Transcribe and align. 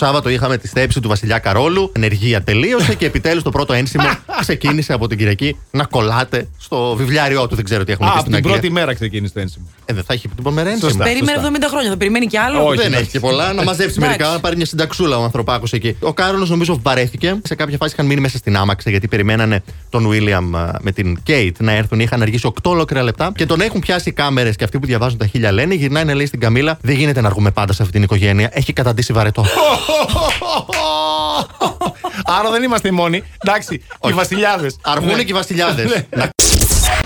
Το 0.00 0.06
Σάββατο 0.06 0.28
είχαμε 0.28 0.56
τη 0.58 0.68
στέψη 0.68 1.00
του 1.00 1.08
Βασιλιά 1.08 1.38
Καρόλου. 1.38 1.92
Ενεργεία 1.96 2.42
τελείωσε 2.42 2.94
και 2.94 3.06
επιτέλους 3.06 3.42
το 3.42 3.50
πρώτο 3.50 3.72
ένσημο 3.72 4.04
ξεκίνησε 4.40 4.92
από 4.92 5.06
την 5.06 5.18
Κυριακή 5.18 5.56
να 5.70 5.84
κολλάτε 5.84 6.48
στο 6.58 6.94
βιβλιάριό 6.96 7.46
του. 7.46 7.54
Δεν 7.54 7.64
ξέρω 7.64 7.84
τι 7.84 7.92
έχουμε 7.92 8.08
Α, 8.08 8.12
πει 8.12 8.18
από 8.18 8.26
στην 8.28 8.36
την 8.36 8.44
Αγγλία. 8.44 8.60
πρώτη 8.60 8.80
μέρα 8.80 8.94
ξεκίνησε 8.94 9.32
το 9.34 9.40
ένσημο. 9.40 9.66
Ε, 9.84 9.94
δεν 9.94 10.04
θα 10.04 10.12
έχει 10.12 10.28
την 10.28 10.36
επόμενη 10.38 10.68
ένσημο. 10.68 10.88
Σωστά. 10.90 11.04
Περίμενε 11.04 11.40
70 11.42 11.66
χρόνια, 11.68 11.90
θα 11.90 11.96
περιμένει 11.96 12.26
κι 12.26 12.36
άλλο. 12.36 12.66
Όχι. 12.66 12.76
Δεν 12.76 12.86
εντάξει. 12.86 13.02
έχει 13.02 13.10
και 13.10 13.20
πολλά. 13.20 13.52
Να 13.52 13.62
μαζέψει 13.62 13.82
Εντάξει. 13.82 14.00
μερικά, 14.00 14.28
να 14.28 14.40
πάρει 14.40 14.56
μια 14.56 14.66
συνταξούλα 14.66 15.18
ο 15.18 15.22
ανθρωπάκος 15.22 15.72
εκεί. 15.72 15.96
Ο 16.00 16.12
Κάρολος 16.12 16.50
νομίζω 16.50 16.80
βαρέθηκε. 16.82 17.38
Σε 17.44 17.54
κάποια 17.54 17.76
φάση 17.76 17.92
είχαν 17.92 18.06
μείνει 18.06 18.20
μέσα 18.20 18.38
στην 18.38 18.56
άμαξα 18.56 18.90
γιατί 18.90 19.08
περιμένανε 19.08 19.62
τον 19.90 20.08
Βίλιαμ 20.08 20.56
α, 20.56 20.78
με 20.80 20.92
την 20.92 21.18
Κέιτ 21.22 21.60
να 21.60 21.72
έρθουν. 21.72 22.00
Είχαν 22.00 22.22
αργήσει 22.22 22.52
8 22.62 22.70
ολόκληρα 22.70 23.02
λεπτά 23.02 23.32
και 23.34 23.46
τον 23.46 23.60
έχουν 23.60 23.80
πιάσει 23.80 24.08
οι 24.08 24.12
κάμερες 24.12 24.56
και 24.56 24.64
αυτοί 24.64 24.78
που 24.78 24.86
διαβάζουν 24.86 25.18
τα 25.18 25.26
χίλια 25.26 25.52
λένε. 25.52 25.74
Γυρνάνε 25.74 26.14
λέει 26.14 26.26
στην 26.26 26.40
Καμίλα. 26.40 26.78
Δεν 26.82 26.96
γίνεται 26.96 27.20
να 27.20 27.26
αργούμε 27.26 27.50
πάντα 27.50 27.72
σε 27.72 27.82
αυτή 27.82 27.94
την 27.94 28.02
οικογένεια. 28.02 28.50
Έχει 28.52 28.72
καταντήσει 28.72 29.12
βαρετό. 29.12 29.44
Άρα 32.24 32.50
δεν 32.50 32.62
είμαστε 32.62 32.88
οι 32.88 32.90
μόνοι. 32.90 33.22
Εντάξει, 33.44 33.74
οι 33.74 33.82
Όχι. 33.98 34.14
βασιλιάδες. 34.14 34.76
Αργούν 34.82 35.16
και 35.16 35.24
οι 35.26 35.32
βασιλιάδες. 35.32 36.04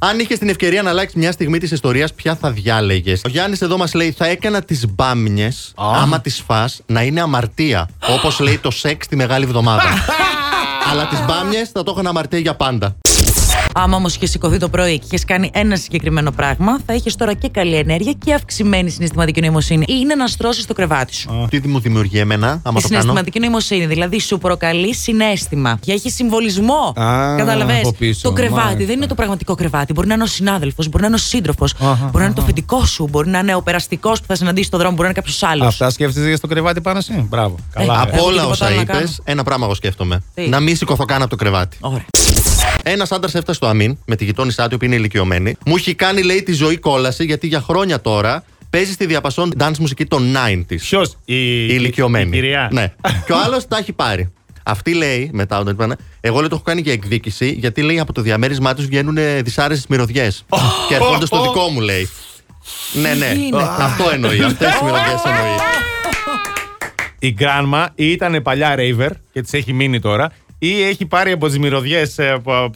Αν 0.00 0.18
είχες 0.18 0.38
την 0.38 0.48
ευκαιρία 0.48 0.82
να 0.82 0.90
αλλάξεις 0.90 1.14
μια 1.14 1.32
στιγμή 1.32 1.58
της 1.58 1.70
ιστορίας, 1.70 2.12
ποια 2.12 2.36
θα 2.36 2.50
διάλεγες; 2.50 3.20
Ο 3.24 3.28
Γιάννης 3.28 3.60
εδώ 3.62 3.76
μας 3.76 3.94
λέει: 3.94 4.14
Θα 4.18 4.26
έκανα 4.26 4.62
τις 4.62 4.84
μπάμιες, 4.88 5.72
άμα 5.76 6.20
τις 6.20 6.42
φά, 6.46 6.68
να 6.86 7.02
είναι 7.02 7.20
αμαρτία. 7.20 7.88
Όπως 8.08 8.38
λέει 8.38 8.58
το 8.58 8.70
σεξ 8.70 9.06
τη 9.06 9.16
μεγάλη 9.16 9.44
εβδομάδα. 9.44 9.82
Αλλά 10.90 11.06
τις 11.06 11.24
μπάμιες 11.24 11.68
θα 11.68 11.82
το 11.82 11.90
έκανα 11.92 12.08
αμαρτία 12.08 12.38
για 12.38 12.54
πάντα. 12.54 12.96
Άμα 13.74 13.96
όμως 13.96 14.14
είχες 14.16 14.30
σηκωθεί 14.30 14.58
το 14.58 14.68
πρωί 14.68 14.98
και 14.98 15.04
είχες 15.06 15.24
κάνει 15.24 15.50
ένα 15.54 15.76
συγκεκριμένο 15.76 16.30
πράγμα, 16.30 16.78
θα 16.86 16.94
είχες 16.94 17.16
τώρα 17.16 17.34
και 17.34 17.48
καλή 17.48 17.74
ενέργεια 17.74 18.12
και 18.24 18.34
αυξημένη 18.34 18.90
συναισθηματική 18.90 19.40
νοημοσύνη. 19.40 19.84
Είναι 19.88 20.14
να 20.14 20.26
στρώσεις 20.26 20.66
το 20.66 20.74
κρεβάτι 20.74 21.14
σου. 21.14 21.46
Τι 21.50 21.68
μου 21.68 21.80
δημιουργεί 21.80 22.18
εμένα, 22.18 22.46
άμα 22.46 22.58
Η 22.58 22.62
το 22.62 22.70
κάνω; 22.72 22.80
συναισθηματική 22.86 23.38
νοημοσύνη, 23.40 23.86
δηλαδή 23.86 24.20
σου 24.20 24.38
προκαλεί 24.38 24.94
συνέστημα 24.94 25.78
και 25.80 25.92
έχει 25.92 26.10
συμβολισμό. 26.10 26.92
Α, 27.00 27.36
Καταλαβες. 27.36 27.78
από 27.78 27.92
πίσω, 27.92 28.20
Το 28.22 28.32
κρεβάτι 28.32 28.62
μάλιστα. 28.64 28.84
δεν 28.86 28.96
είναι 28.96 29.06
το 29.06 29.14
πραγματικό 29.14 29.54
κρεβάτι. 29.54 29.92
Μπορεί 29.92 30.06
να 30.08 30.14
είναι 30.14 30.22
ο 30.22 30.26
συνάδελφος, 30.26 30.88
μπορεί 30.88 31.00
να 31.02 31.06
είναι 31.06 31.16
ο 31.16 31.18
σύντροφος, 31.18 31.74
μπορεί 31.80 32.18
να 32.18 32.24
είναι 32.24 32.34
το 32.34 32.42
φοιτικό 32.42 32.84
σου, 32.84 33.08
μπορεί 33.10 33.28
να 33.28 33.38
είναι 33.38 33.54
ο 33.54 33.62
περαστικός 33.62 34.20
που 34.20 34.26
θα 34.26 34.34
συναντήσει 34.34 34.66
στον 34.66 34.78
δρόμο, 34.78 34.94
μπορεί 34.96 35.08
να 35.08 35.14
είναι 35.14 35.20
κάποιος 35.28 35.42
άλλος. 35.50 35.66
Αυτά 35.66 35.90
σκέφτεσαι 35.90 36.26
για 36.26 36.36
στο 36.36 36.46
κρεβάτι 36.46 36.80
πάνω 36.80 36.98
εσύ; 36.98 37.26
Μπράβο. 37.28 37.54
Καλά. 37.72 37.92
Ε, 37.94 37.96
ε. 37.96 38.00
Από 38.00 38.16
Έχω 38.16 38.24
όλα 38.26 38.32
τίποτα 38.34 38.50
όσα 38.52 38.66
άλλο 38.66 38.74
να 38.74 38.80
είπες, 38.82 38.94
κάνω. 38.96 39.10
ένα 39.24 39.42
πράγμα 39.44 39.64
εγώ 39.64 39.74
σκέφτομαι. 39.74 40.22
Τι; 40.34 40.48
Να 40.48 40.60
μην 40.60 40.76
σηκωθώ 40.76 41.04
καν 41.04 41.20
από 41.20 41.30
το 41.30 41.36
κρεβάτι. 41.36 41.76
Ωραία. 41.80 42.04
Ένας 42.84 43.12
άντρας 43.12 43.34
έφτασε 43.34 43.56
στο 43.56 43.66
αμήν 43.66 43.98
με 44.06 44.16
τη 44.16 44.24
γειτόνισά 44.24 44.68
του 44.68 44.76
που 44.78 44.84
είναι 44.84 44.94
ηλικιωμένη. 44.94 45.56
Μου 45.66 45.76
έχει 45.76 45.94
κάνει, 45.94 46.22
λέει, 46.22 46.42
τη 46.42 46.52
ζωή 46.52 46.76
κόλαση 46.76 47.24
γιατί 47.24 47.46
για 47.46 47.60
χρόνια 47.60 48.00
τώρα 48.00 48.44
παίζει 48.70 48.92
στη 48.92 49.06
διαπασόν 49.06 49.52
dance 49.58 49.76
μουσική 49.78 50.04
των 50.06 50.36
90s. 50.46 50.64
Ποιος, 50.76 51.16
η, 51.24 51.62
Η 51.64 51.66
ηλικιωμένη. 51.70 52.28
η 52.28 52.30
κυρία. 52.40 52.68
Ναι. 52.72 52.92
και 53.26 53.32
ο 53.32 53.36
άλλος 53.44 53.68
τα 53.68 53.76
έχει 53.78 53.92
πάρει. 53.92 54.32
Αυτή 54.64 54.94
λέει, 54.94 55.30
μετά 55.32 55.58
όταν 55.58 55.72
είπανε, 55.74 55.96
εγώ 56.20 56.38
λέει 56.38 56.48
το 56.48 56.54
έχω 56.54 56.64
κάνει 56.64 56.80
για 56.80 56.92
εκδίκηση, 56.92 57.50
γιατί 57.58 57.82
λέει 57.82 57.98
από 57.98 58.12
το 58.12 58.20
διαμέρισμά 58.22 58.74
τους 58.74 58.86
βγαίνουν 58.86 59.16
δυσάρεστες 59.42 59.86
μυρωδιές. 59.88 60.44
και 60.88 60.94
έρχονται 60.94 61.26
στο 61.26 61.42
δικό 61.42 61.68
μου, 61.68 61.80
λέει. 61.80 62.08
ναι, 63.02 63.14
ναι. 63.14 63.32
γίνεται; 63.34 63.66
Αυτό 63.78 64.10
εννοεί. 64.12 64.42
Αυτές 64.42 64.70
τις 64.72 64.80
μυρωδιές 64.80 65.22
εννοεί. 65.24 65.56
Η 67.18 67.36
grandma 67.38 67.86
ή 67.94 68.10
ήταν 68.10 68.42
παλιά 68.42 68.74
raver 68.78 69.10
και 69.32 69.42
τη 69.42 69.58
έχει 69.58 69.72
μείνει 69.72 70.00
τώρα, 70.00 70.32
ή 70.64 70.82
έχει 70.82 71.06
πάρει 71.06 71.32
από 71.32 71.46
τις 71.46 71.58
μυρωδιές 71.58 72.14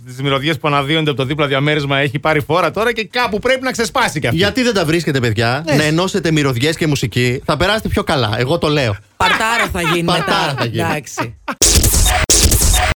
τις 0.07 0.23
μυρωδιές 0.23 0.59
που 0.59 0.69
αναδύονται 0.69 1.11
από 1.11 1.19
το 1.19 1.25
δίπλα 1.25 1.47
διαμέρισμα, 1.47 1.99
έχει 1.99 2.19
πάρει 2.19 2.41
φόρα 2.41 2.71
τώρα 2.71 2.93
και 2.93 3.05
κάπου 3.05 3.39
πρέπει 3.39 3.63
να 3.63 3.71
ξεσπάσει 3.71 4.21
κι 4.21 4.27
αυτή. 4.27 4.39
Γιατί 4.39 4.63
δεν 4.63 4.75
τα 4.75 4.85
βρίσκετε, 4.85 5.21
παιδιά, 5.21 5.65
να 5.77 5.83
ενώσετε 5.83 6.31
μυρωδιές 6.31 6.77
και 6.77 6.87
μουσική, 6.87 7.43
θα 7.45 7.57
περάσετε 7.57 7.89
πιο 7.89 8.05
καλά. 8.05 8.35
Εγώ 8.39 8.59
το 8.59 8.69
λέω. 8.69 8.97
Παρτάρα 9.17 9.69
θα 9.73 9.81
γίνει 9.81 10.05
Παρτάρα 10.05 10.41
μετά. 10.47 10.55
θα 10.59 10.65
γίνει. 10.65 10.83
Εντάξει. 10.83 11.37